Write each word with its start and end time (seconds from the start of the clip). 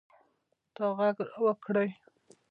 تا 0.75 0.83
ږغ 0.97 1.17
را 1.31 1.37
وکړئ. 1.45 1.89